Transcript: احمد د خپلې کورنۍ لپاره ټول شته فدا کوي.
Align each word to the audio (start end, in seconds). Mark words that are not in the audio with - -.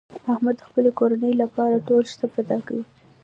احمد 0.31 0.55
د 0.59 0.61
خپلې 0.69 0.91
کورنۍ 0.99 1.33
لپاره 1.41 1.85
ټول 1.87 2.03
شته 2.11 2.25
فدا 2.33 2.57
کوي. 2.67 2.83